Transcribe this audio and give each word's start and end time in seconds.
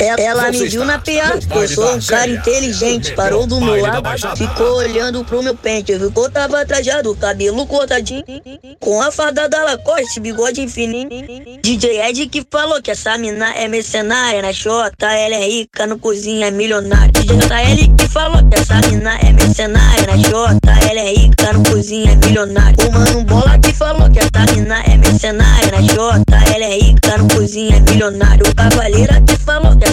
Ela, 0.00 0.50
me 0.50 0.66
viu 0.66 0.82
na 0.82 0.98
PA, 0.98 1.38
eu 1.54 1.68
sou 1.68 1.94
um 1.94 2.00
cara 2.00 2.30
inteligente, 2.30 3.12
parou 3.12 3.46
do 3.46 3.60
meu 3.60 3.82
lado, 3.82 4.02
ficou 4.34 4.76
olhando 4.78 5.22
pro 5.24 5.42
meu 5.42 5.54
pente, 5.54 5.94
viu 5.94 6.10
que 6.10 6.18
eu 6.18 6.30
tava 6.30 6.64
trajado, 6.64 7.14
cabelo 7.16 7.66
cortadinho, 7.66 8.24
com 8.80 9.02
a 9.02 9.12
fardada 9.12 9.62
Lacoste, 9.62 10.18
bigode 10.18 10.66
fininho. 10.68 11.10
DJ 11.62 12.00
Ed 12.00 12.26
que 12.28 12.46
falou 12.50 12.80
que 12.80 12.90
essa 12.90 13.18
mina 13.18 13.52
é 13.54 13.68
mercenária, 13.68 14.40
na 14.40 14.54
Xota, 14.54 15.12
ela 15.12 15.34
é 15.34 15.46
rica, 15.46 15.86
no 15.86 15.98
cozinha 15.98 16.46
é 16.46 16.50
milionária. 16.50 17.12
DJ 17.12 17.36
JL 17.36 17.96
que 17.96 18.08
falou 18.08 18.42
que 18.48 18.58
essa 18.58 18.80
mina 18.88 19.18
é 19.18 19.32
mercenária, 19.34 20.06
na 20.06 20.16
Xota, 20.16 20.70
ela 20.88 21.00
é 21.00 21.12
rica, 21.12 21.52
no 21.52 21.62
cozinha 21.64 22.12
é 22.12 22.16
milionária. 22.16 22.88
O 22.88 22.92
mano 22.92 23.24
bola 23.24 23.58
que 23.58 23.72
falou 23.74 24.10
que 24.10 24.18
essa 24.18 24.52
mina 24.54 24.80
é 24.80 24.96
mercenária, 24.96 25.70
na 25.72 25.82
Xota, 25.82 26.54
ela 26.54 26.64
é 26.64 26.78
rica, 26.78 27.18
no 27.18 27.28
cozinha 27.28 27.76
é 27.76 27.80
milionária. 27.80 28.42
O 28.48 28.54
cavaleira 28.54 29.20
que 29.20 29.36
falou 29.36 29.76
que 29.76 29.84
é 29.84 29.89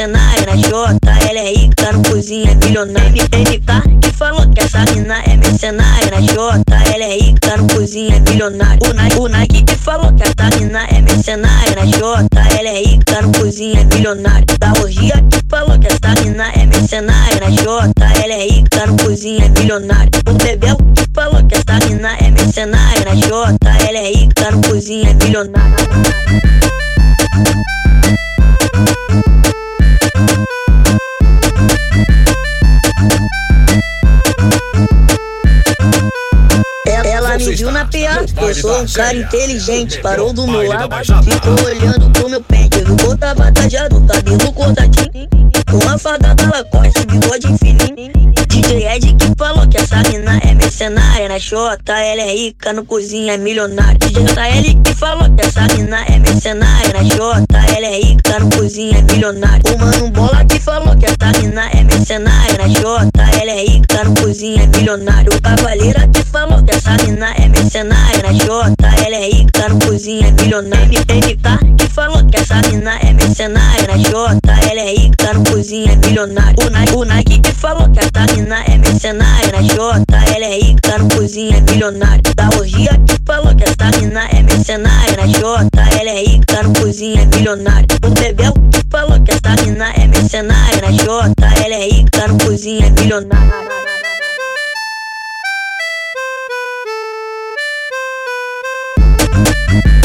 mercenária 0.00 0.46
na 0.46 0.56
Jota, 0.56 1.10
ela 1.28 1.38
é 1.40 1.52
rica, 1.52 1.92
no 1.92 2.02
cozinha 2.02 2.52
é 2.52 2.54
milionária. 2.54 3.22
MK 3.22 4.00
que 4.00 4.10
falou 4.16 4.48
que 4.48 4.60
essa 4.60 4.82
mina 4.92 5.18
é 5.24 5.36
mercenária 5.36 6.10
na 6.10 6.20
Jota, 6.22 6.74
ela 6.94 7.04
é 7.04 7.18
rica, 7.18 7.56
no 7.58 7.66
cozinha 7.66 8.16
é 8.16 8.20
milionária. 8.20 8.78
O 8.88 8.94
Nike, 8.94 9.18
o 9.18 9.28
Nike 9.28 9.62
que 9.62 9.74
falou 9.76 10.10
que 10.14 10.22
essa 10.22 10.56
mina 10.56 10.86
é 10.86 11.02
mercenária 11.02 11.76
na 11.76 11.84
Jota, 11.84 12.40
ela 12.58 12.68
é 12.70 12.82
rica, 12.82 13.20
no 13.20 13.32
cozinha 13.32 13.80
é 13.80 13.84
milionária. 13.84 14.46
Da 14.58 14.72
orgia 14.80 15.22
que 15.30 15.40
falou 15.50 15.78
que 15.78 15.88
essa 15.88 16.22
mina 16.22 16.48
é 16.48 16.64
mercenária 16.64 17.40
na 17.40 17.50
Jota, 17.50 18.04
ela 18.22 18.32
é 18.32 18.46
rica, 18.46 18.86
no 18.86 18.96
cozinha 18.96 19.48
milionária. 19.50 20.10
O 20.26 20.32
Bebel 20.32 20.76
que 20.94 21.04
falou 21.14 21.44
que 21.44 21.56
essa 21.56 21.86
mina 21.86 22.16
é 22.16 22.30
mercenária 22.30 23.04
na 23.04 23.14
Jota, 23.16 23.68
ela 23.86 23.98
é 23.98 24.12
rica, 24.12 24.50
no 24.50 24.62
cozinha 24.62 25.12
milionária. 25.22 25.76
Viu 37.60 37.70
na 37.70 37.84
PA, 37.84 38.24
eu 38.42 38.54
sou 38.54 38.80
um 38.80 38.86
cara 38.86 39.14
inteligente, 39.14 40.00
parou 40.00 40.32
do 40.32 40.46
meu 40.46 40.66
lado, 40.66 40.88
ficou 41.22 41.66
olhando 41.66 42.10
pro 42.10 42.30
meu 42.30 42.40
pente, 42.42 42.78
eu 42.78 43.18
tava 43.18 43.52
tajado, 43.52 44.00
cabelo 44.06 44.52
cortadinho, 44.54 45.28
com 45.70 45.88
a 45.88 45.98
fardada 45.98 46.42
Lacoste, 46.46 47.04
bigode 47.06 47.48
fininho. 47.58 48.12
DJ 48.48 48.86
Ed 48.88 49.14
que 49.14 49.32
falou 49.36 49.68
que 49.68 49.76
essa 49.76 50.02
mina 50.08 50.40
é 50.42 50.54
mercenária 50.54 51.28
na 51.28 51.38
Xota, 51.38 51.92
ela 51.92 52.22
é 52.22 52.32
rica, 52.32 52.72
no 52.72 52.84
cozinha 52.84 53.34
é 53.34 53.36
milionária. 53.36 53.98
DJ 53.98 54.24
JL 54.24 54.82
que 54.82 54.94
falou 54.94 55.28
que 55.36 55.46
essa 55.46 55.62
mina 55.76 56.02
é 56.06 56.18
mercenária 56.40 56.92
na 56.94 57.04
Xota, 57.04 57.58
ela 57.76 57.86
é 57.86 58.00
rica, 58.00 58.40
cozinha 58.56 58.98
é 58.98 59.02
milionária. 59.02 59.62
O 59.74 59.78
mano 59.78 60.10
bola 60.10 60.42
que 60.46 60.58
falou 60.58 60.96
que 60.96 61.04
essa 61.04 61.38
mina 61.38 61.68
é 61.70 61.84
mercenária 61.84 62.56
na 62.56 62.68
Xota, 62.80 63.22
ela 63.38 63.50
é 63.50 63.64
rica, 63.66 64.04
cozinha 64.18 64.62
é 64.62 64.66
milionário. 64.66 65.30
O 65.34 65.42
cavaleira 65.42 66.08
que 66.08 66.22
falou 66.22 66.62
que 66.62 66.70
essa 66.70 66.96
mina 67.04 67.30
é 67.34 67.46
mercenária 67.46 68.22
na 68.22 68.32
Jota, 68.32 68.88
ela 69.04 69.16
é 69.16 69.30
rica, 69.30 69.68
cozinha 69.84 70.28
é 70.28 70.42
milionária. 70.42 71.00
MK 71.00 71.76
que 71.76 71.86
falou 71.88 71.99
cozinha 76.20 76.26
milionária. 76.26 76.54
O 76.58 76.70
Nike, 76.70 76.94
o 76.94 77.04
Nike 77.04 77.40
que 77.40 77.52
falou 77.52 77.88
que 77.90 77.98
essa 77.98 78.34
mina 78.34 78.62
é 78.64 78.78
mercenária 78.78 79.52
na 79.52 79.62
Jota, 79.62 80.16
ela 80.34 80.44
é 80.44 80.58
rica, 80.58 80.98
no 80.98 81.08
cozinha 81.08 81.56
é 81.56 81.60
milionária. 81.60 82.22
Da 82.36 82.48
orgia 82.58 82.90
que 83.06 83.16
falou 83.26 83.54
que 83.54 83.64
essa 83.64 83.98
mina 83.98 84.28
é 84.28 84.42
mercenária 84.42 85.16
na 85.16 85.26
Jota, 85.26 85.80
ela 85.98 86.10
é 86.10 86.24
rica, 86.24 86.62
no 86.62 86.72
cozinha 86.74 87.22
é 87.22 87.26
milionária. 87.26 87.86
O 88.04 88.10
Bebel 88.10 88.52
que 88.70 88.82
falou 88.90 89.20
que 89.20 89.30
essa 89.30 89.62
mina 89.62 89.90
é 89.92 90.06
mercenária 90.08 90.80
na 90.82 90.92
Jota, 90.92 91.46
ela 91.64 91.74
é 91.74 91.88
rica, 91.88 92.28
no 92.28 92.38
cozinha 92.38 92.86
é 92.86 92.90
milionária. 92.90 93.70
Thank 99.72 99.99